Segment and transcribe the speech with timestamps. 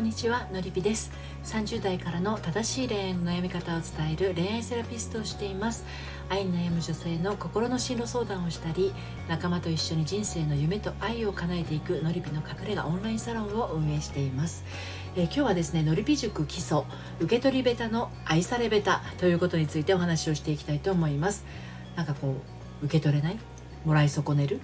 [0.00, 1.12] んにちはのりぴです。
[1.44, 5.84] 30代からの正しい恋愛の悩み方を伝える恋愛セラピストをしています。
[6.30, 8.94] 愛に悩む女性の心の進路相談をしたり
[9.28, 14.64] 仲間と一緒に人生の夢と愛を叶えていくのりぴの隠れ家オンラインサロンを運営しています。
[15.16, 16.84] えー、今日はですねのりぴ塾基礎
[17.20, 21.44] 受け取りベタの愛されベタということについてお話をしていきたいと思います。
[21.94, 22.36] なんかこ
[22.82, 23.38] う受け取れない？
[23.84, 24.60] もらい損ねる？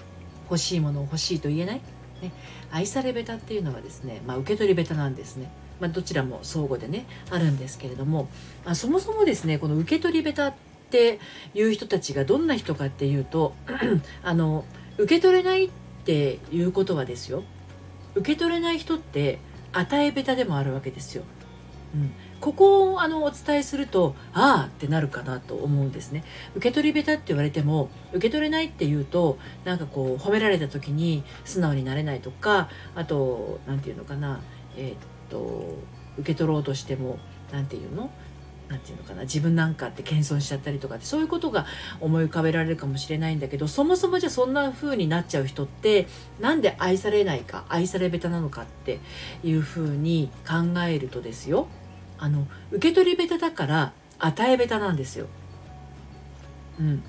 [0.48, 1.80] 欲しいものを欲しいと言えない？
[2.22, 2.32] ね、
[2.70, 8.28] 愛されベタっていうのはですね、まあ、受け取りベタなんですね、まあ、どちらも相互でねあるんですけれども、
[8.64, 10.54] あ、そもそもですねこの受け取りベタっ
[10.90, 11.18] て
[11.54, 13.54] いう人たちがどんな人かっていうと
[14.22, 14.64] あの
[14.98, 15.70] 受け取れないっ
[16.04, 17.42] ていうことはですよ。
[18.14, 19.38] 受け取れない人って
[19.72, 21.24] 与えベタでもあるわけですよ。
[21.94, 26.24] うん、ここをあのお伝えするとああってなるかなと思うんですね。
[26.54, 34.40] 受け取り下手って言われても受け取れないっていうとなんかこう褒められた時に素直になれないとかあと何て言うのかな
[34.76, 34.96] えー、っ
[35.30, 35.74] と
[36.18, 37.18] 受け取ろうとしても
[37.52, 38.10] 何て言うの？
[38.68, 41.66] 何て言うのかな自分なんかって謙遜しちゃったりとかってそういうことが
[42.00, 46.08] 思い浮かべられるかもしれないんだけどそもそもじゃそんな風になっちゃう人って
[46.40, 48.98] なんで愛されないか愛され下手なのかって
[49.44, 51.68] いう風に考えるとですよ。
[52.18, 55.26] あの受け取り下手だから与え下手なんですよ。
[56.78, 57.02] うん、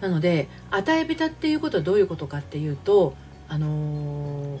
[0.00, 3.14] なので与え下手っていうことはどういうことかっていうと
[3.48, 4.60] あのー、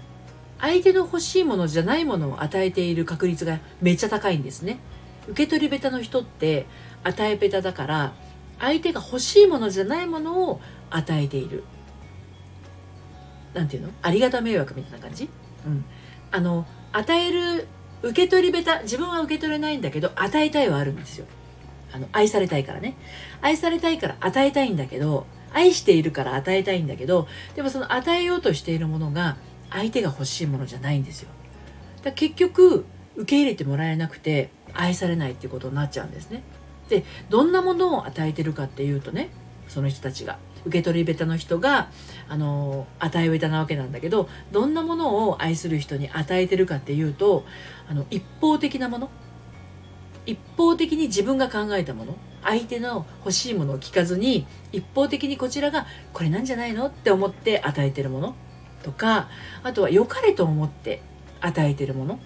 [0.60, 4.78] 相手の欲しいものじゃないものを与えている確率がめっちゃ高いんですね。
[5.28, 6.66] 受け取り下手の人って
[7.04, 8.12] 与え下手だから
[8.58, 11.64] 相手が欲しいものじゃないものを与えている。
[13.54, 13.90] なんていうの？
[14.02, 15.28] ありがた迷惑みたいな感じ、
[15.66, 15.84] うん、
[16.30, 17.68] あの与える
[18.02, 21.26] 受け取りべた自分は受け取れないんだけど与えたいはあるんですよ。
[21.92, 22.94] あの愛されたいからね。
[23.40, 29.36] 愛されたいから与えたいんだけど愛しているから与えたいんだけどでもその与えようとしているものが
[29.70, 31.28] 相手が欲しいものじゃないんですよ。
[32.02, 32.84] だ結局
[33.16, 36.42] 受け入れてもらえなくて愛されないっていうことになっちゃうんですね。
[36.88, 39.30] でどんなものを与えてるかっていうとね
[39.68, 40.38] その人たちが。
[40.64, 41.90] 受け取り下手の人が
[42.28, 47.44] あの与え下手なわけなんだけどどんなものを愛する人に与えてるかっていうと
[47.88, 49.10] あの一方的なもの。
[50.24, 52.16] 一方的に自分が考えたもの。
[52.44, 58.34] 相手の欲しいものを聞かずに一方的にこちらがこれなんじゃないのって思って与えてるもの。
[58.82, 59.28] とか
[59.62, 61.02] あとは良かれと思って
[61.40, 62.18] 与えてるもの。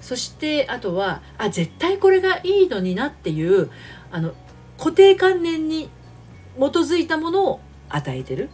[0.00, 3.70] そしてあとはあ絶対これがいいのになっていう
[4.10, 4.34] あの
[4.76, 5.88] 固定観念に
[6.56, 8.50] づいたものを与えてる。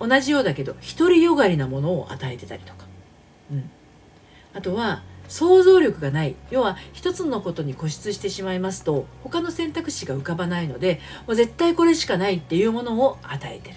[0.00, 2.86] 同じようだけど独りよがりなものを与えてたりとか、
[3.52, 3.70] うん、
[4.52, 6.34] あとは想像力がない。
[6.50, 13.76] 要は一つのことに固執してしまいますと他の選択肢が浮かばないのでもう絶対これしかないっていうものを与えてる。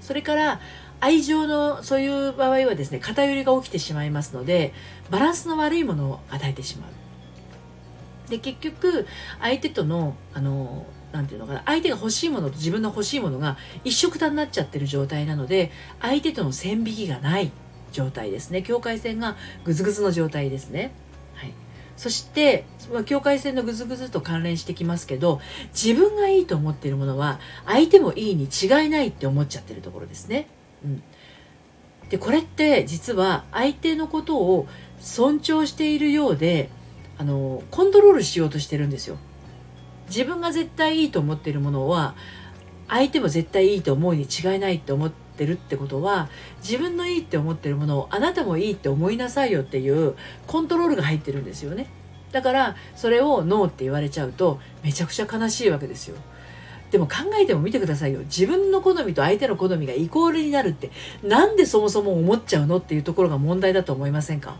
[0.00, 0.60] それから
[1.00, 4.74] 愛情のそういう場合はですね偏りが起きてしまいますので
[5.10, 8.30] バランスの悪いものを与えてしまう。
[8.30, 9.06] で結局
[9.40, 15.70] 相手とのあの何て言うのかな相手が欲しいものと自分の欲しいものが一緒くたになっちゃってる状態なので
[16.00, 17.50] 相手との線引きがない
[17.92, 20.92] 状態ですね境界線がグズグズの状態ですね。
[21.34, 21.54] はい、
[21.96, 22.64] そして
[23.06, 25.40] 境界線のグズグズと関連してきますけど
[25.72, 30.48] 自分がいいと思っているものは相手もいいに違いないって思っちゃってるところですね。
[30.84, 31.02] うん、
[32.10, 34.68] でこれって実は相手のことを
[35.00, 36.68] 尊重しているようで
[37.16, 39.16] あのコントロールしようとしてるんですよ。
[40.08, 42.14] 自分が絶対いいと思ってるものは
[42.88, 46.28] 相手も絶対いいと思うに違いないって思ってるってことは
[46.62, 50.16] 自分のいいって思ってるものをあなたもいいって思いなさいよっていう
[50.46, 51.88] コントロールが入ってるんですよね。
[52.32, 56.16] だからそれをノーって言われちゃうとめちゃくちゃ悲しいわけですよ。
[56.90, 58.20] でも考えてもみてくださいよ。
[58.20, 60.90] 自分の好みと相手の好みがイコールになるって
[61.22, 64.56] なんでそもそも思っちゃうのっていうところが問題だと思いませんか？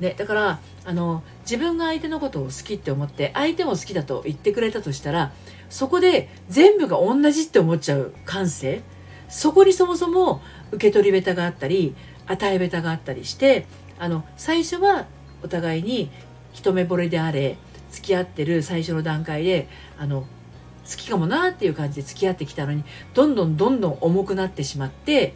[0.00, 5.32] ね、だからあの自分が相手のことを好きって思って相手も好きだと言ってくれたとしたら
[5.70, 8.82] そこで全部が同じって思っちゃう感性。
[9.28, 10.40] そこにそもそも
[10.70, 11.94] 受け取り下手があったり
[12.26, 13.66] 与え下手があったりして
[13.98, 15.06] あの最初は
[15.42, 16.10] お互いに
[16.52, 17.56] 一目惚れであれ
[17.90, 19.68] 付き合ってる最初の段階で
[19.98, 20.28] あの好
[20.96, 22.84] きかもなっていう感じで付き合ってきたのに
[23.14, 25.34] どんどんどんどん重くなってしまって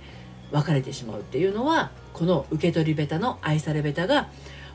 [0.52, 4.28] 別れてしまうっていうのはこの受け取り下手の愛され下手が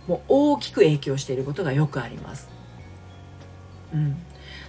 [0.08, 2.50] もう大きく影響していることがよくあります。
[3.94, 4.18] うん、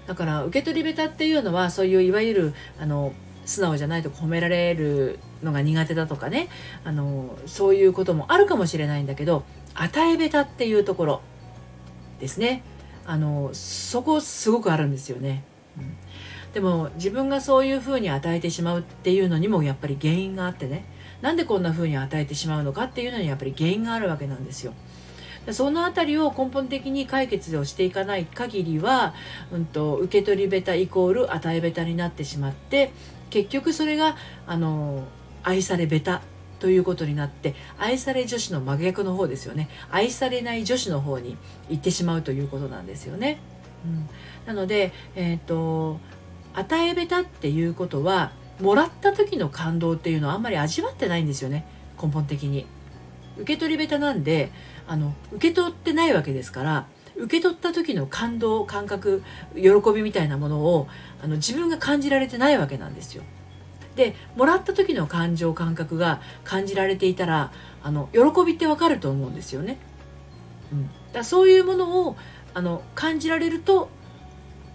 [0.06, 3.12] だから受け取り下手っていうのはそういういわゆるあの
[3.44, 6.48] 素直じゃないと褒められるのが苦手だとかね。
[6.84, 11.20] あのそういうこともあるかもしれないんだけど与え下手っていうところ
[12.20, 12.62] ですね。
[13.04, 15.44] あのそこすごくあるんですよね。
[15.78, 15.96] うん。
[16.54, 20.84] でも自分がそういうふうに与えてしまうっていうのにもやっぱり原因があってね。
[21.26, 24.72] なんでこんな風に与えてしまうのかっていうのにやっぱり原因があるわけなんですよ。
[25.50, 29.12] その辺りを根本的に解決をしていかない限りは、
[29.50, 32.92] うんと、受け取りベタイコール与えベタになってしまって
[33.30, 35.02] 結局それがあの
[35.42, 36.22] 愛されベタ
[36.60, 41.36] ということになって愛され女子の真逆の方ですよね愛されない女子の方に
[41.68, 43.40] 行ってしまうということなんですよね。
[43.84, 44.08] うん、
[44.46, 45.98] なので、えーと、
[46.54, 48.30] 与えべたっていうことは
[48.60, 51.66] もらった時の感動っていうのはあんまり味わってないんですよね
[52.00, 52.66] 根本的に。
[53.38, 54.50] 受け取りべたなんで
[54.86, 56.86] あの受け取ってないわけですから
[57.16, 59.22] 受け取った時の感動感覚
[59.54, 59.62] 喜
[59.94, 60.88] びみたいなものを
[61.22, 63.22] あの自分が感じられてないわけなんですよ。
[63.94, 67.50] でもらった時の感情感覚が感じられていたら
[67.82, 69.78] あの喜びってわかると思うんですよね。
[70.70, 72.16] うん、だそういうものを
[72.52, 73.88] あの感じられると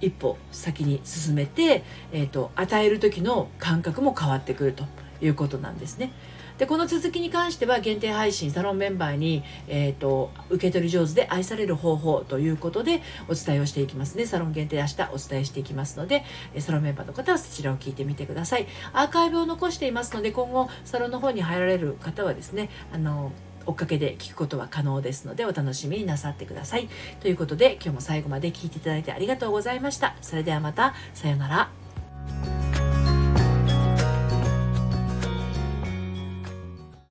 [0.02, 4.86] 一歩先に進めて、えーと、与える時の感覚も変わってくると
[5.22, 6.12] いうことなんですね。
[6.62, 16.24] でこの続きに関しては限定配信サロンメンバーに、えーと、受け取り上手で愛される方法ということでお伝えをしていきますねサロン限定明日お伝えしていきますので
[16.60, 23.32] サロンメンバーの方はそちらを聞いてみてくださいアーカイブを残していますので今後サロンの方に入られる方はですねあの
[23.66, 26.90] 追っかけで聞くことは可能ですのでお楽しみになさってください。
[27.20, 30.16] ということで今日も最後まで聞いていただいてありがとうございました。
[30.22, 30.94] それではまた。
[31.14, 31.81] さようなら。